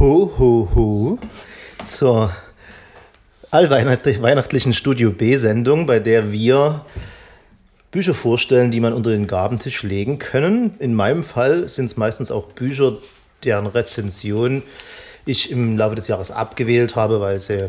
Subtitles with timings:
[0.00, 1.18] Ho, ho, ho
[1.84, 2.34] zur
[3.50, 6.86] allweihnachtlichen Studio B-Sendung, bei der wir
[7.90, 10.74] Bücher vorstellen, die man unter den Gabentisch legen können.
[10.78, 12.96] In meinem Fall sind es meistens auch Bücher,
[13.44, 14.62] deren Rezension
[15.26, 17.68] ich im Laufe des Jahres abgewählt habe, weil sie,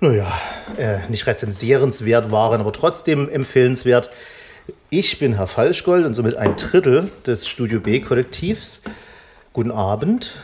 [0.00, 0.32] naja,
[0.78, 4.08] äh, nicht rezensierenswert waren, aber trotzdem empfehlenswert.
[4.88, 8.80] Ich bin Herr Falschgold und somit ein Drittel des Studio B-Kollektivs.
[9.52, 10.34] Guten Abend.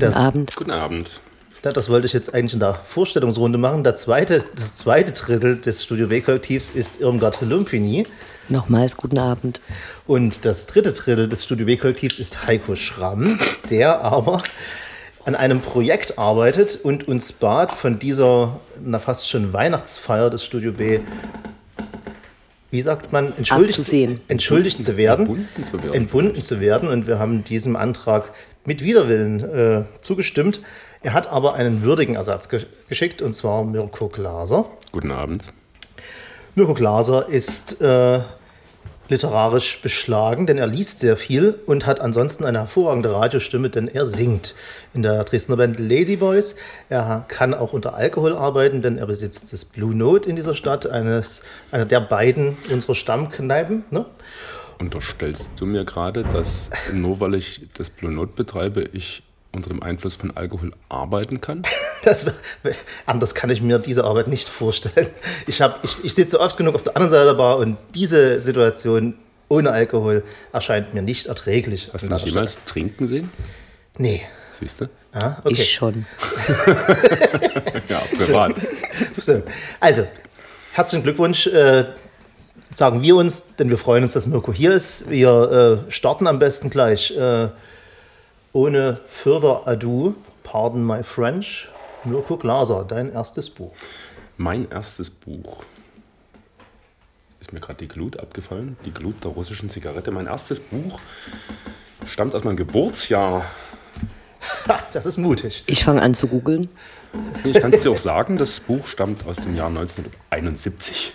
[0.00, 0.56] Guten Das- Abend.
[0.56, 1.20] Guten Abend.
[1.64, 3.82] Ja, das wollte ich jetzt eigentlich in der Vorstellungsrunde machen.
[3.82, 8.06] Der zweite, das zweite Drittel des Studio B-Kollektivs ist Irmgard Lumpini.
[8.48, 9.60] Nochmals guten Abend.
[10.06, 14.40] Und das dritte Drittel des Studio B-Kollektivs ist Heiko Schramm, der aber
[15.24, 20.70] an einem Projekt arbeitet und uns bat, von dieser na, fast schon Weihnachtsfeier des Studio
[20.70, 21.00] B,
[22.70, 24.20] wie sagt man, entschuldigt, Abzusehen.
[24.28, 25.94] entschuldigt zu werden, Entbunden zu werden.
[25.94, 26.88] entbunden zu werden.
[26.88, 28.30] Und wir haben diesem Antrag
[28.64, 30.60] mit Widerwillen äh, zugestimmt.
[31.02, 34.66] Er hat aber einen würdigen Ersatz ge geschickt, und zwar Mirko Glaser.
[34.92, 35.44] Guten Abend.
[36.54, 38.20] Mirko Glaser ist äh,
[39.08, 44.06] literarisch beschlagen, denn er liest sehr viel und hat ansonsten eine hervorragende Radiostimme, denn er
[44.06, 44.54] singt
[44.94, 46.56] in der Dresdner Band Lazy Boys.
[46.88, 50.86] Er kann auch unter Alkohol arbeiten, denn er besitzt das Blue Note in dieser Stadt,
[50.86, 53.84] eines, einer der beiden unserer Stammkneipen.
[53.90, 54.04] Ne?
[54.78, 59.82] Unterstellst du mir gerade, dass nur weil ich das Blue Note betreibe, ich unter dem
[59.82, 61.62] Einfluss von Alkohol arbeiten kann?
[62.04, 62.26] Das,
[63.06, 65.08] anders kann ich mir diese Arbeit nicht vorstellen.
[65.46, 68.40] Ich, hab, ich, ich sitze oft genug auf der anderen Seite der Bar und diese
[68.40, 69.14] Situation
[69.48, 70.22] ohne Alkohol
[70.52, 71.90] erscheint mir nicht erträglich.
[71.92, 73.30] Hast du mich einer jemals trinken sehen?
[73.96, 74.22] Nee.
[74.52, 74.88] Siehst du?
[75.14, 75.54] Ja, okay.
[75.54, 76.06] Ich schon.
[77.88, 78.56] Ja, privat.
[79.18, 79.42] So.
[79.80, 80.06] Also,
[80.72, 81.86] herzlichen Glückwunsch, äh,
[82.74, 85.08] sagen wir uns, denn wir freuen uns, dass Mirko hier ist.
[85.08, 87.48] Wir äh, starten am besten gleich äh,
[88.52, 91.68] ohne further ado, pardon my French,
[92.08, 93.72] Mirko Glaser, dein erstes Buch.
[94.36, 95.62] Mein erstes Buch.
[97.40, 98.76] Ist mir gerade die Glut abgefallen?
[98.84, 100.10] Die Glut der russischen Zigarette.
[100.10, 100.98] Mein erstes Buch
[102.06, 103.44] stammt aus meinem Geburtsjahr.
[104.68, 105.64] Ha, das ist mutig.
[105.66, 106.68] Ich fange an zu googeln.
[107.44, 111.14] Ich kann es dir auch sagen, das Buch stammt aus dem Jahr 1971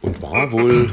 [0.00, 0.90] und war wohl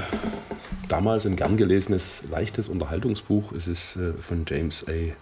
[0.87, 3.51] damals ein gern gelesenes, leichtes Unterhaltungsbuch.
[3.51, 5.13] Es ist äh, von James A.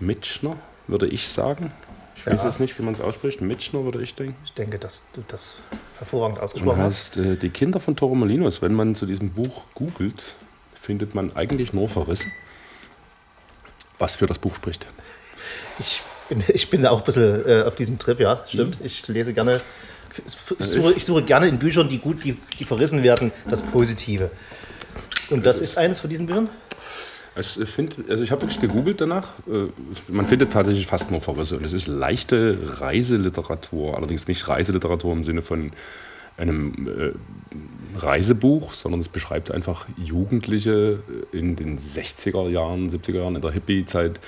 [0.00, 0.56] Mitchner,
[0.86, 1.72] würde ich sagen.
[2.16, 2.44] Ich weiß Ja.
[2.48, 3.40] jetzt nicht, wie man es ausspricht.
[3.40, 4.36] Mitchner, würde ich denken.
[4.44, 5.56] Ich denke, dass du das
[5.98, 7.16] hervorragend Und ausgesprochen hast.
[7.16, 8.62] heißt äh, Die Kinder von Torremolinos.
[8.62, 10.22] Wenn man zu diesem Buch googelt,
[10.80, 12.28] findet man eigentlich nur Verrisse,
[13.98, 14.86] was für das Buch spricht.
[15.78, 18.78] Ich bin, ich bin auch ein bisschen äh, auf diesem Trip, ja, stimmt.
[18.82, 19.60] Ich lese gerne,
[20.58, 24.30] ich suche, ich suche gerne in Büchern, die gut, die, die verrissen werden, das Positive.
[25.30, 26.50] Und das ist eines von diesen Büchern?
[27.34, 29.30] Es äh, find, also ich habe wirklich gegoogelt danach.
[29.48, 29.68] Äh,
[30.08, 31.56] Man findet tatsächlich fast nur Verrisse.
[31.56, 33.96] Und es ist leichte Reiseliteratur.
[33.96, 35.72] Allerdings nicht Reiseliteratur im Sinne von
[36.36, 41.00] einem äh, Reisebuch, sondern es beschreibt einfach Jugendliche
[41.32, 44.20] in den 60er Jahren, 70er Jahren, in der Hippie-Zeit,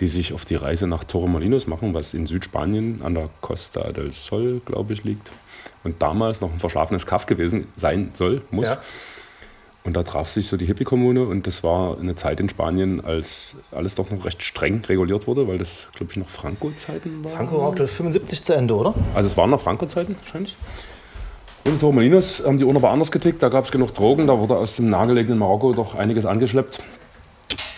[0.00, 4.10] die sich auf die Reise nach Torremolinos machen, was in Südspanien an der Costa del
[4.10, 5.32] Sol, glaube ich, liegt.
[5.84, 8.66] Und damals noch ein verschlafenes Kaff gewesen sein soll, muss.
[8.66, 8.82] Ja.
[9.86, 13.56] Und da traf sich so die Hippie-Kommune und das war eine Zeit in Spanien, als
[13.70, 17.36] alles doch noch recht streng reguliert wurde, weil das, glaube ich, noch Franco-Zeiten waren.
[17.36, 18.94] Franco war glaub ich, 75 zu Ende, oder?
[19.14, 20.56] Also es waren noch Franco-Zeiten wahrscheinlich.
[21.64, 24.36] Und in Torremolinos haben die Uhren aber anders getickt, da gab es genug Drogen, da
[24.40, 26.82] wurde aus dem nahegelegenen Marokko doch einiges angeschleppt.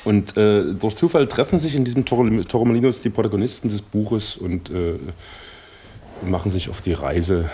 [0.07, 4.95] Und äh, durch Zufall treffen sich in diesem Torremolinos die Protagonisten des Buches und äh,
[6.23, 7.51] machen sich auf die Reise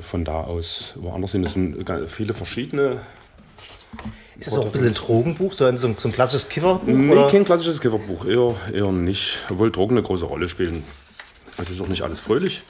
[0.00, 1.42] von da aus woanders hin.
[1.42, 3.00] Es sind viele verschiedene
[4.38, 6.86] Ist das auch ein bisschen ein Drogenbuch, so ein, so ein, so ein klassisches Kifferbuch?
[6.86, 7.26] Nee, oder?
[7.28, 9.44] kein klassisches Kifferbuch, eher, eher nicht.
[9.50, 10.82] Obwohl Drogen eine große Rolle spielen.
[11.58, 12.62] Es ist auch nicht alles fröhlich.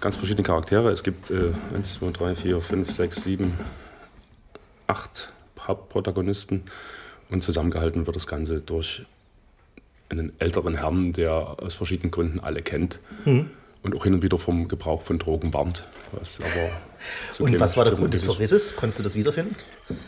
[0.00, 0.90] Ganz verschiedene Charaktere.
[0.92, 3.58] Es gibt äh, 1, 2, 3, 4, 5, 6, 7,
[4.86, 6.62] 8 Hauptprotagonisten.
[7.30, 9.02] Und zusammengehalten wird das Ganze durch
[10.08, 13.00] einen älteren Herrn, der aus verschiedenen Gründen alle kennt.
[13.24, 13.50] Mhm.
[13.82, 15.88] Und auch hin und wieder vom Gebrauch von Drogen warnt.
[16.12, 16.40] Was
[17.38, 18.24] Und was war der Grund des.
[18.24, 18.74] Verrisses?
[18.76, 19.54] Konntest du das wiederfinden?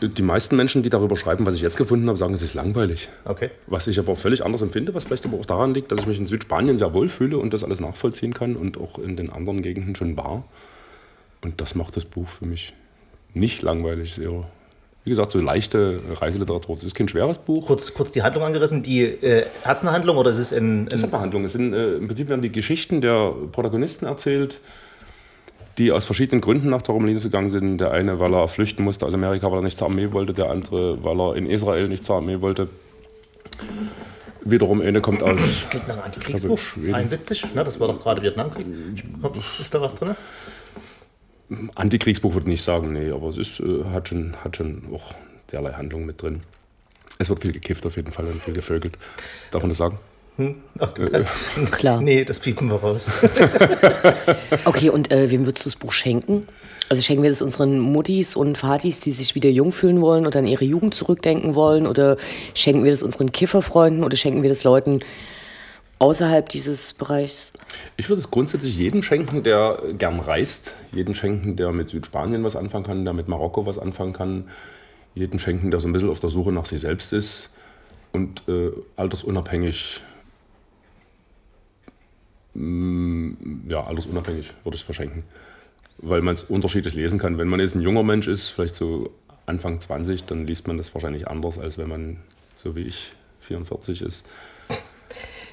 [0.00, 3.08] Die meisten Menschen, die darüber schreiben, was ich jetzt gefunden habe, sagen, es ist langweilig.
[3.24, 3.50] Okay.
[3.66, 6.18] Was ich aber völlig anders empfinde, was vielleicht aber auch daran liegt, dass ich mich
[6.18, 9.62] in Südspanien sehr wohl fühle und das alles nachvollziehen kann und auch in den anderen
[9.62, 10.44] Gegenden schon war.
[11.42, 12.74] Und das macht das Buch für mich
[13.34, 14.14] nicht langweilig.
[14.14, 14.46] Sehr,
[15.04, 16.76] wie gesagt, so leichte Reiseliteratur.
[16.76, 17.66] Es ist kein schweres Buch.
[17.66, 18.82] Kurz, kurz die Handlung angerissen.
[18.82, 21.44] Die äh, Herzenhandlung oder ist es in, Das ist in eine Behandlung.
[21.44, 24.60] Es sind, äh, Im Prinzip werden die Geschichten der Protagonisten erzählt,
[25.78, 27.78] die aus verschiedenen Gründen nach Torremolinos gegangen sind.
[27.78, 30.34] Der eine, weil er flüchten musste aus Amerika, weil er nicht zur Armee wollte.
[30.34, 32.68] Der andere, weil er in Israel nicht zur Armee wollte.
[34.42, 35.66] Wiederum eine kommt aus.
[35.72, 36.94] Mit einem Antikriegsbuch, Schweden.
[36.94, 37.64] 71, ne?
[37.64, 38.66] das war doch gerade Vietnamkrieg.
[39.60, 40.14] Ist da was drin?
[41.74, 45.14] Antikriegsbuch würde ich nicht sagen, nee, aber es ist, äh, hat, schon, hat schon auch
[45.50, 46.42] derlei Handlung mit drin.
[47.18, 48.96] Es wird viel gekifft auf jeden Fall und viel gevögelt.
[49.50, 49.98] Darf man das sagen?
[50.78, 50.94] Ach,
[51.70, 52.00] Klar.
[52.00, 53.10] Nee, das piepen wir raus.
[54.64, 56.46] Okay, und äh, wem würdest du das Buch schenken?
[56.88, 60.40] Also schenken wir das unseren Muttis und Vatis, die sich wieder jung fühlen wollen oder
[60.40, 61.86] an ihre Jugend zurückdenken wollen?
[61.86, 62.16] Oder
[62.54, 65.00] schenken wir das unseren Kifferfreunden oder schenken wir das Leuten
[65.98, 67.52] außerhalb dieses Bereichs?
[67.96, 70.74] Ich würde es grundsätzlich jedem schenken, der gern reist.
[70.92, 74.48] Jedem schenken, der mit Südspanien was anfangen kann, der mit Marokko was anfangen kann.
[75.14, 77.54] Jedem schenken, der so ein bisschen auf der Suche nach sich selbst ist.
[78.12, 80.00] Und äh, altersunabhängig,
[82.54, 85.24] mm, ja, altersunabhängig würde ich es verschenken.
[85.98, 87.38] Weil man es unterschiedlich lesen kann.
[87.38, 89.10] Wenn man jetzt ein junger Mensch ist, vielleicht so
[89.46, 92.16] Anfang 20, dann liest man das wahrscheinlich anders, als wenn man,
[92.56, 93.12] so wie ich,
[93.42, 94.24] 44 ist.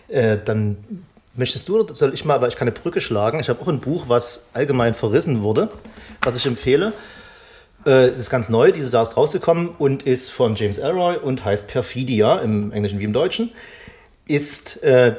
[0.07, 0.77] Äh, dann
[1.37, 3.39] möchtest du oder soll ich mal, aber ich kann eine Brücke schlagen.
[3.39, 5.69] Ich habe auch ein Buch, was allgemein verrissen wurde,
[6.23, 6.93] was ich empfehle.
[7.85, 11.45] Äh, es ist ganz neu, dieses Jahr ist rausgekommen und ist von James Elroy und
[11.45, 13.51] heißt Perfidia, im Englischen wie im Deutschen.
[14.25, 15.15] Ist, äh,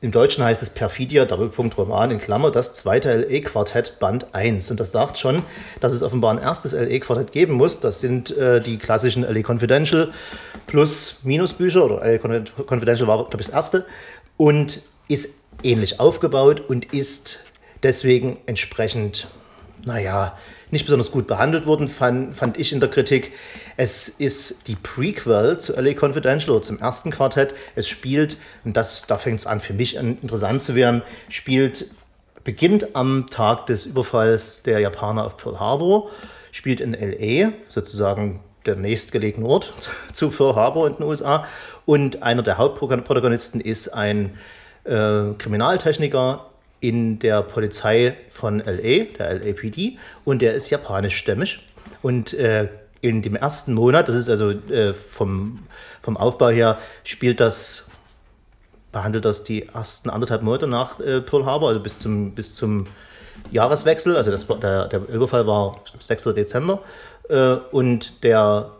[0.00, 4.70] im Deutschen heißt es Perfidia, Doppelpunkt Roman in Klammer, das zweite LE-Quartett Band 1.
[4.70, 5.42] Und das sagt schon,
[5.80, 7.80] dass es offenbar ein erstes LE-Quartett geben muss.
[7.80, 10.12] Das sind äh, die klassischen LE Confidential
[10.66, 13.86] plus Minusbücher oder LE Confidential war, glaube ich, das erste.
[14.36, 17.40] Und ist ähnlich aufgebaut und ist
[17.82, 19.28] deswegen entsprechend,
[19.84, 20.36] naja,
[20.70, 23.32] nicht besonders gut behandelt worden, fand, fand ich in der Kritik.
[23.76, 27.54] Es ist die Prequel zu LA Confidential oder zum ersten Quartett.
[27.76, 31.86] Es spielt, und das, da fängt es an für mich an, interessant zu werden, spielt,
[32.42, 36.10] beginnt am Tag des Überfalls der Japaner auf Pearl Harbor,
[36.50, 39.72] spielt in LA, sozusagen der nächstgelegene Ort
[40.12, 41.46] zu Pearl Harbor in den USA.
[41.86, 44.38] Und einer der Hauptprotagonisten ist ein
[44.84, 46.46] äh, Kriminaltechniker
[46.80, 51.60] in der Polizei von LA, der LAPD, und der ist japanischstämmig.
[52.02, 52.68] Und äh,
[53.00, 55.60] in dem ersten Monat, das ist also äh, vom,
[56.02, 57.88] vom Aufbau her, spielt das,
[58.92, 62.86] behandelt das die ersten anderthalb Monate nach äh, Pearl Harbor, also bis zum, bis zum
[63.50, 64.16] Jahreswechsel.
[64.16, 66.24] Also das, der, der Überfall war 6.
[66.34, 66.80] Dezember.
[67.30, 68.70] Äh, und der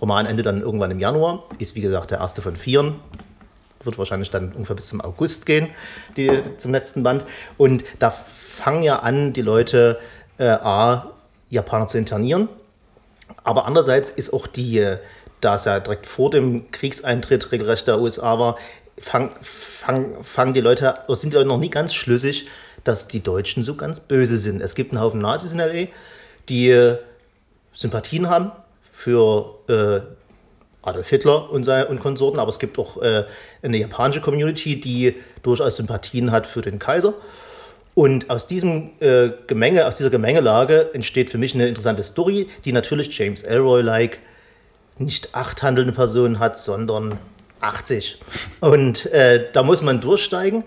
[0.00, 3.00] Roman endet dann irgendwann im Januar, ist wie gesagt der erste von vieren
[3.84, 5.68] wird wahrscheinlich dann ungefähr bis zum August gehen,
[6.16, 7.24] die, zum letzten Band.
[7.58, 9.98] Und da fangen ja an, die Leute
[10.38, 11.12] äh, A,
[11.50, 12.48] Japaner zu internieren.
[13.44, 14.98] Aber andererseits ist auch die, äh,
[15.40, 18.56] da es ja direkt vor dem Kriegseintritt regelrecht der USA war,
[18.98, 22.48] fangen fang, fang die Leute, sind die Leute noch nie ganz schlüssig,
[22.84, 24.60] dass die Deutschen so ganz böse sind.
[24.60, 25.88] Es gibt einen Haufen Nazis in L.A.,
[26.48, 26.98] die äh,
[27.72, 28.52] Sympathien haben
[28.92, 30.00] für äh,
[30.82, 33.24] Adolf Hitler und, sei, und Konsorten, aber es gibt auch äh,
[33.62, 37.14] eine japanische Community, die durchaus Sympathien hat für den Kaiser.
[37.94, 42.72] Und aus diesem äh, Gemenge, aus dieser Gemengelage entsteht für mich eine interessante Story, die
[42.72, 44.18] natürlich James Elroy-like
[44.98, 47.18] nicht acht handelnde Personen hat, sondern
[47.60, 48.18] 80.
[48.60, 50.64] Und äh, da muss man durchsteigen.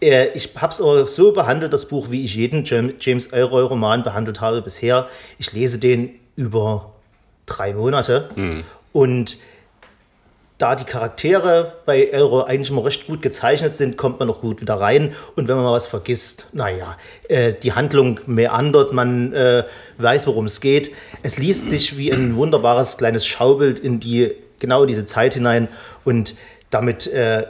[0.00, 4.04] Äh, ich habe es aber so behandelt, das Buch, wie ich jeden Jam- James Elroy-Roman
[4.04, 5.08] behandelt habe bisher.
[5.38, 6.92] Ich lese den über
[7.46, 8.28] drei Monate.
[8.92, 9.38] Und
[10.58, 14.60] da die Charaktere bei Elroy eigentlich immer recht gut gezeichnet sind, kommt man auch gut
[14.60, 15.14] wieder rein.
[15.34, 16.96] Und wenn man mal was vergisst, naja,
[17.28, 19.64] äh, die Handlung meandert, man äh,
[19.98, 20.94] weiß, worum es geht.
[21.22, 25.68] Es liest sich wie ein wunderbares kleines Schaubild in die genau diese Zeit hinein.
[26.04, 26.34] Und
[26.70, 27.44] damit äh,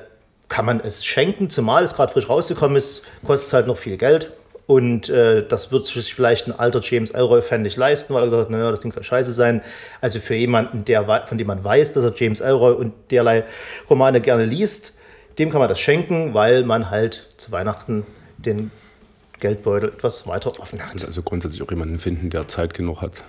[0.49, 3.97] kann man es schenken, zumal es gerade frisch rausgekommen ist, kostet es halt noch viel
[3.97, 4.33] Geld.
[4.67, 8.43] Und äh, das wird sich vielleicht ein alter James Elroy-Fan nicht leisten, weil er gesagt
[8.45, 9.63] hat, naja, das Ding soll scheiße sein.
[10.01, 13.45] Also für jemanden, der, von dem man weiß, dass er James Elroy und derlei
[13.89, 14.99] Romane gerne liest,
[15.39, 18.07] dem kann man das schenken, weil man halt zu Weihnachten
[18.39, 18.73] den
[19.39, 21.05] Geldbeutel etwas weiter offen hat.
[21.05, 23.23] Also grundsätzlich auch jemanden finden, der Zeit genug hat,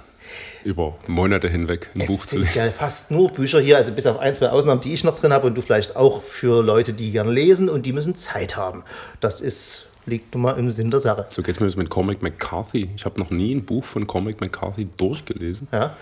[0.63, 2.65] über Monate hinweg ein Buch Es zu sind lesen.
[2.65, 5.34] ja fast nur Bücher hier, also bis auf ein, zwei Ausnahmen, die ich noch drin
[5.34, 8.84] habe und du vielleicht auch für Leute, die gerne lesen und die müssen Zeit haben.
[9.20, 11.28] Das ist, liegt nun mal im Sinn der Sache.
[11.30, 12.90] So geht es mir jetzt mit Cormac McCarthy.
[12.96, 15.96] Ich habe noch nie ein Buch von Cormac McCarthy durchgelesen, Ja?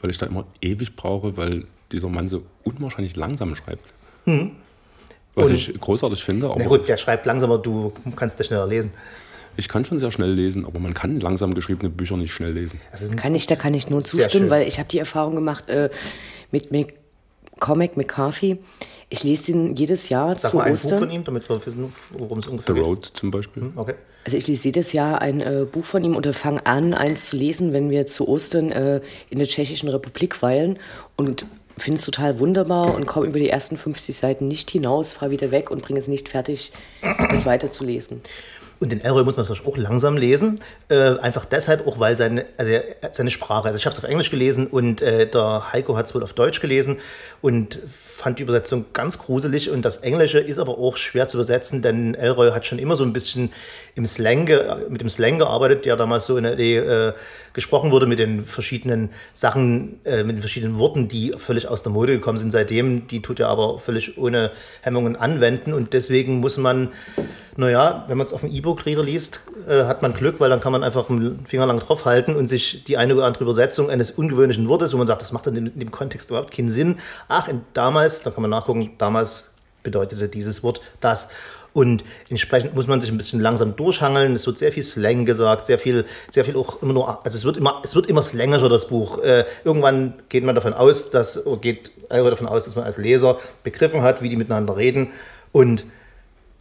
[0.00, 3.92] weil ich da immer ewig brauche, weil dieser Mann so unwahrscheinlich langsam schreibt.
[5.34, 8.66] Was Und- ich großartig finde, aber Na gut, der schreibt langsamer, du kannst das schneller
[8.66, 8.92] lesen.
[9.56, 12.80] ich kann schon sehr schnell lesen, aber man kann langsam geschriebene Bücher nicht schnell lesen.
[13.16, 15.90] Kann ich, da kann ich nur zustimmen, weil ich habe die Erfahrung gemacht äh,
[16.52, 16.94] mit Mc,
[17.60, 18.58] Comic McCarthy.
[19.08, 21.10] Ich lese ihn jedes Jahr Sag zu mal ein Buch von Ostern.
[21.10, 22.84] ihm, damit wir wissen, worum es The ungefähr geht.
[22.84, 23.70] Road zum Beispiel.
[23.76, 23.94] Okay.
[24.24, 27.26] Also ich lese jedes Jahr ein äh, Buch von ihm und wir fangen an, eins
[27.26, 29.00] zu lesen, wenn wir zu Ostern äh,
[29.30, 30.78] in der Tschechischen Republik weilen.
[31.16, 31.46] Und
[31.78, 35.50] finde es total wunderbar und komme über die ersten 50 Seiten nicht hinaus, fahre wieder
[35.50, 36.72] weg und bringe es nicht fertig,
[37.32, 38.20] es weiterzulesen.
[38.80, 40.60] Und den Elroy muss man natürlich auch langsam lesen.
[40.88, 42.72] Äh, einfach deshalb auch, weil seine, also
[43.12, 46.14] seine Sprache, also ich habe es auf Englisch gelesen und äh, der Heiko hat es
[46.14, 46.96] wohl auf Deutsch gelesen
[47.42, 51.80] und fand die Übersetzung ganz gruselig und das Englische ist aber auch schwer zu übersetzen,
[51.80, 53.50] denn Elroy hat schon immer so ein bisschen
[53.94, 54.48] im Slang,
[54.88, 57.12] mit dem Slang gearbeitet, der damals so in der äh,
[57.52, 61.92] gesprochen wurde mit den verschiedenen Sachen, äh, mit den verschiedenen Worten, die völlig aus der
[61.92, 63.06] Mode gekommen sind seitdem.
[63.08, 66.90] Die tut er aber völlig ohne Hemmungen anwenden und deswegen muss man,
[67.60, 70.72] naja, wenn man es auf dem E-Book-Reader liest, äh, hat man Glück, weil dann kann
[70.72, 74.66] man einfach einen Finger lang draufhalten und sich die eine oder andere Übersetzung eines ungewöhnlichen
[74.68, 76.98] Wortes, wo man sagt, das macht in dem, in dem Kontext überhaupt keinen Sinn.
[77.28, 79.52] Ach, damals da kann man nachgucken, damals
[79.82, 81.30] bedeutete dieses Wort das.
[81.72, 84.34] Und entsprechend muss man sich ein bisschen langsam durchhangeln.
[84.34, 87.44] Es wird sehr viel Slang gesagt, sehr viel, sehr viel auch immer nur, also es
[87.44, 89.18] wird immer, es wird immer slangischer, das Buch.
[89.22, 94.00] Äh, irgendwann geht man davon aus, dass, geht davon aus, dass man als Leser begriffen
[94.00, 95.12] hat, wie die miteinander reden
[95.52, 95.84] und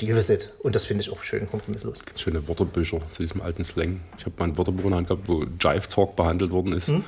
[0.01, 0.51] deal with it.
[0.59, 2.03] Und das finde ich auch schön kompromisslos.
[2.05, 3.99] Ganz schöne Wörterbücher zu diesem alten Slang.
[4.17, 6.89] Ich habe mal ein Wörterbuch in der Hand gehabt, wo Jive Talk behandelt worden ist.
[6.89, 7.03] Mhm.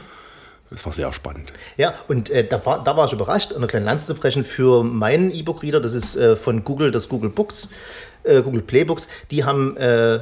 [0.70, 1.52] Das war sehr spannend.
[1.76, 4.84] Ja, und äh, da, war, da war ich überrascht, eine kleine Lanze zu brechen für
[4.84, 5.82] meinen E-Book-Reader.
[5.82, 7.68] Das ist äh, von Google, das Google Books,
[8.24, 9.10] äh, Google Playbooks.
[9.32, 10.20] Die haben äh,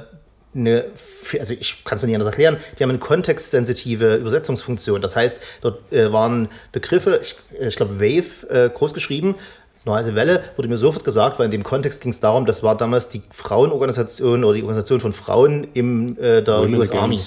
[0.55, 0.85] eine,
[1.39, 5.01] also ich kann es mir nicht anders erklären, die haben eine kontextsensitive Übersetzungsfunktion.
[5.01, 9.35] Das heißt, dort äh, waren Begriffe, ich, ich glaube Wave, äh, groß geschrieben,
[9.85, 12.75] Neue Welle wurde mir sofort gesagt, weil in dem Kontext ging es darum, das war
[12.75, 17.19] damals die Frauenorganisation oder die Organisation von Frauen im äh, der Women US Army.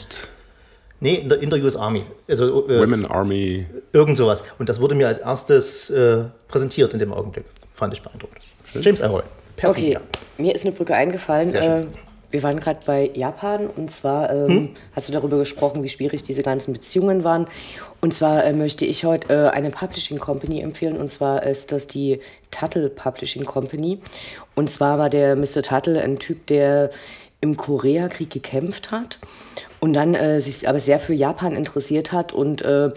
[1.01, 2.05] Nee, in der, in der US Army.
[2.29, 3.67] Also, äh, Women Army.
[3.93, 4.45] Irgend sowas.
[4.59, 7.47] Und das wurde mir als erstes äh, präsentiert in dem Augenblick.
[7.73, 8.43] Fand ich beeindruckend.
[8.71, 8.83] Schön.
[8.83, 9.23] James Elroy.
[9.63, 9.99] Okay,
[10.39, 11.55] mir ist eine Brücke eingefallen.
[11.55, 11.87] Äh,
[12.33, 14.69] wir waren gerade bei Japan und zwar ähm, hm?
[14.97, 17.47] hast du darüber gesprochen, wie schwierig diese ganzen Beziehungen waren.
[18.01, 21.87] Und zwar äh, möchte ich heute äh, eine Publishing Company empfehlen und zwar ist das
[21.87, 22.21] die
[22.51, 24.01] Tuttle Publishing Company.
[24.55, 25.63] Und zwar war der Mr.
[25.63, 26.91] Tuttle ein Typ, der
[27.41, 29.19] im Koreakrieg gekämpft hat
[29.81, 32.91] und dann äh, sich aber sehr für Japan interessiert hat und äh,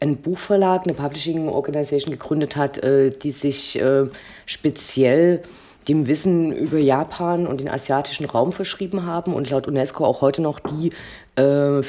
[0.00, 4.06] einen Buchverlag, eine Publishing Organization gegründet hat, äh, die sich äh,
[4.44, 5.42] speziell
[5.88, 10.42] dem Wissen über Japan und den asiatischen Raum verschrieben haben und laut UNESCO auch heute
[10.42, 10.92] noch die
[11.40, 11.82] äh,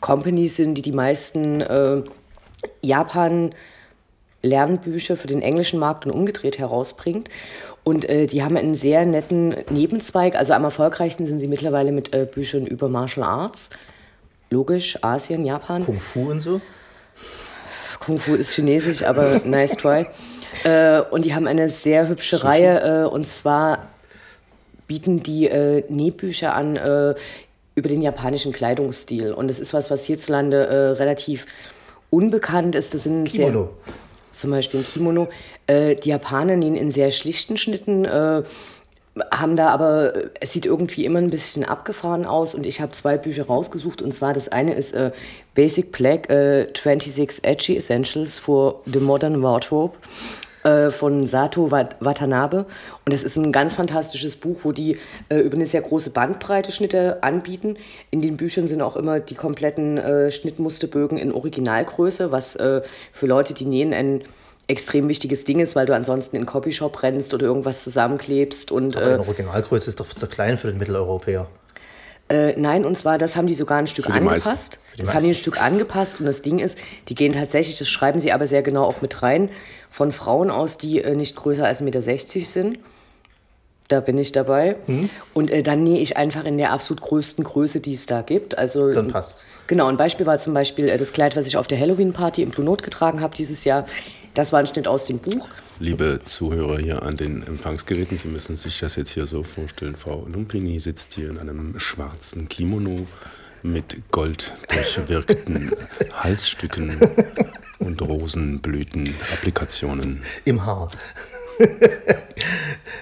[0.00, 2.02] Companies sind, die die meisten äh,
[2.82, 3.54] Japan
[4.42, 7.28] Lernbücher für den englischen Markt und umgedreht herausbringt.
[7.82, 10.36] Und äh, die haben einen sehr netten Nebenzweig.
[10.36, 13.70] Also am erfolgreichsten sind sie mittlerweile mit äh, Büchern über Martial Arts.
[14.50, 15.84] Logisch, Asien, Japan.
[15.84, 16.60] Kung Fu und so?
[18.00, 20.06] Kung Fu ist chinesisch, aber nice try.
[20.64, 22.46] Äh, und die haben eine sehr hübsche Sushi.
[22.46, 23.04] Reihe.
[23.04, 23.88] Äh, und zwar
[24.86, 27.14] bieten die äh, Nähbücher an äh,
[27.74, 29.32] über den japanischen Kleidungsstil.
[29.32, 31.46] Und das ist was, was hierzulande relativ
[32.10, 32.94] unbekannt ist.
[32.94, 33.62] Das sind Kimono.
[33.62, 33.94] sehr
[34.34, 35.28] zum Beispiel ein Kimono.
[35.66, 38.42] Äh, die Japaner nähen in sehr schlichten Schnitten, äh,
[39.30, 43.16] haben da aber, es sieht irgendwie immer ein bisschen abgefahren aus und ich habe zwei
[43.16, 45.12] Bücher rausgesucht und zwar das eine ist äh,
[45.54, 49.96] Basic Black 26 äh, Edgy Essentials for the Modern Wardrobe
[50.64, 52.66] äh, von Sato Watanabe.
[53.04, 56.72] Und das ist ein ganz fantastisches Buch, wo die äh, über eine sehr große Bandbreite
[56.72, 57.76] Schnitte anbieten.
[58.10, 63.26] In den Büchern sind auch immer die kompletten äh, Schnittmusterbögen in Originalgröße, was äh, für
[63.26, 64.22] Leute, die nähen, ein
[64.66, 68.72] extrem wichtiges Ding ist, weil du ansonsten in einen Copyshop rennst oder irgendwas zusammenklebst.
[68.72, 71.46] Und, Aber in äh, Originalgröße ist doch zu klein für den Mitteleuropäer.
[72.28, 74.78] Äh, nein, und zwar, das haben die sogar ein Stück angepasst.
[74.96, 76.78] Das haben die ein Stück angepasst und das Ding ist,
[77.08, 79.50] die gehen tatsächlich, das schreiben sie aber sehr genau auch mit rein,
[79.90, 82.02] von Frauen aus, die äh, nicht größer als 1,60 Meter
[82.46, 82.78] sind.
[83.88, 84.76] Da bin ich dabei.
[84.86, 85.10] Hm.
[85.34, 88.56] Und äh, dann nähe ich einfach in der absolut größten Größe, die es da gibt.
[88.56, 89.44] Also, dann passt.
[89.66, 92.50] Genau, ein Beispiel war zum Beispiel äh, das Kleid, was ich auf der Halloween-Party im
[92.50, 93.86] Blue Note getragen habe dieses Jahr.
[94.34, 95.48] Das war ein Schnitt aus dem Buch.
[95.78, 99.94] Liebe Zuhörer hier an den Empfangsgeräten, Sie müssen sich das jetzt hier so vorstellen.
[99.94, 103.06] Frau Lumpini sitzt hier in einem schwarzen Kimono
[103.62, 105.70] mit gold durchwirkten
[106.12, 106.98] Halsstücken
[107.78, 110.24] und Rosenblüten-Applikationen.
[110.44, 110.90] Im Haar.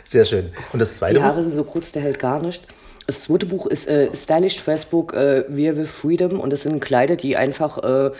[0.05, 0.53] Sehr schön.
[0.75, 2.67] Und das zweite Die Haare sind so kurz, der hält gar nicht.
[3.07, 7.17] Das zweite Buch ist äh, Stylish Fressbook äh, Wear with Freedom und das sind Kleider,
[7.17, 8.11] die einfach äh,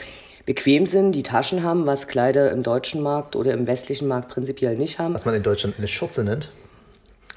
[0.45, 4.75] bequem sind, die Taschen haben, was Kleider im deutschen Markt oder im westlichen Markt prinzipiell
[4.75, 5.13] nicht haben.
[5.13, 6.51] Was man in Deutschland eine Schürze nennt?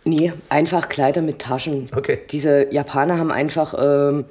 [0.04, 1.88] Nee, einfach Kleider mit Taschen.
[1.94, 2.20] Okay.
[2.30, 4.25] Diese Japaner haben einfach ähm,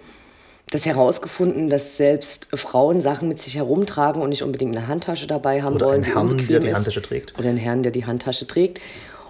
[0.69, 5.61] das herausgefunden, dass selbst Frauen Sachen mit sich herumtragen und nicht unbedingt eine Handtasche dabei
[5.61, 6.01] haben oder wollen.
[6.01, 7.37] Oder einen Herrn, der die Handtasche trägt.
[7.37, 8.81] Oder einen Herrn, der die Handtasche trägt.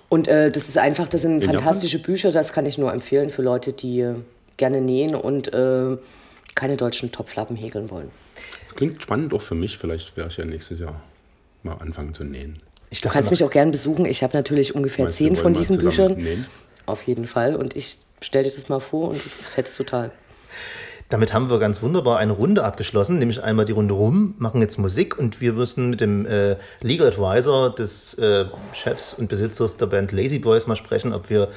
[0.08, 2.14] Und äh, das ist einfach, das sind in fantastische Japan?
[2.14, 4.14] Bücher, das kann ich nur empfehlen für Leute, die äh,
[4.58, 5.98] gerne nähen und äh,
[6.56, 8.10] keine deutschen Topflappen häkeln wollen.
[8.76, 11.02] Klingt spannend auch für mich, vielleicht wäre ich ja nächstes Jahr
[11.64, 12.62] mal anfangen zu nähen.
[12.90, 14.06] Ich Du kannst mich auch gerne besuchen.
[14.06, 16.16] Ich habe natürlich ungefähr Meinst zehn von diesen Büchern.
[16.16, 16.46] nähen?
[16.86, 17.56] Auf jeden Fall.
[17.56, 20.12] Und ich stell dir das mal vor und es fetzt total.
[21.10, 24.80] Damit haben wir ganz wunderbar eine Runde abgeschlossen, nämlich einmal die Runde rum, machen jetzt
[24.80, 29.86] Musik und wir müssen mit dem äh, Legal Advisor des äh, Chefs und Besitzers der
[29.86, 31.50] Band Lazy Boys mal sprechen, ob wir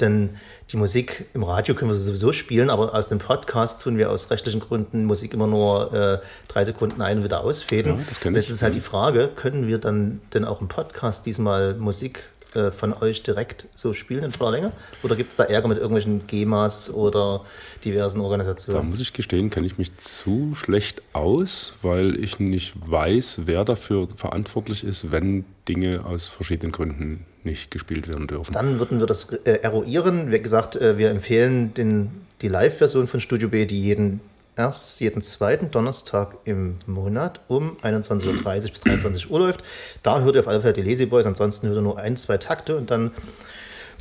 [0.00, 0.30] denn
[0.70, 4.30] die Musik im Radio können wir sowieso spielen, aber aus dem Podcast tun wir aus
[4.30, 6.18] rechtlichen Gründen Musik immer nur äh,
[6.48, 7.98] drei Sekunden ein und wieder ausfäden.
[7.98, 10.68] Ja, das kenn Und Jetzt ist halt die Frage, können wir dann denn auch im
[10.68, 14.72] Podcast diesmal Musik äh, von euch direkt so spielen in voller Länge?
[15.02, 17.44] Oder gibt es da Ärger mit irgendwelchen GEMAs oder
[17.84, 18.88] diversen Da Organisationen?
[18.88, 24.08] muss ich gestehen, kenne ich mich zu schlecht aus, weil ich nicht weiß, wer dafür
[24.14, 28.52] verantwortlich ist, wenn Dinge aus verschiedenen Gründen nicht gespielt werden dürfen.
[28.52, 30.30] Dann würden wir das äh, eruieren.
[30.30, 34.20] Wie gesagt, äh, wir empfehlen den, die Live-Version von Studio B, die jeden
[34.56, 39.62] erst jeden zweiten Donnerstag im Monat um 21.30 Uhr bis 23 Uhr läuft.
[40.02, 42.36] Da hört ihr auf alle Fälle die Lazy Boys, ansonsten hört ihr nur ein, zwei
[42.38, 43.10] Takte und dann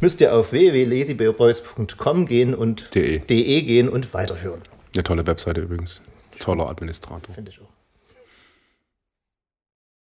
[0.01, 3.19] müsst ihr auf www.lazyboys.com gehen und De.
[3.19, 4.61] de gehen und weiterhören.
[4.93, 6.01] Eine tolle Webseite übrigens.
[6.39, 7.33] Toller Administrator.
[7.33, 7.82] Finde ich auch.